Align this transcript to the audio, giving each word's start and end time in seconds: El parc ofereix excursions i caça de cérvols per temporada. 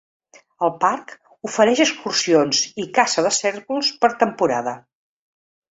El 0.67 0.71
parc 0.83 1.13
ofereix 1.49 1.83
excursions 1.85 2.65
i 2.85 2.89
caça 2.99 3.29
de 3.29 3.35
cérvols 3.43 3.95
per 4.03 4.13
temporada. 4.27 4.77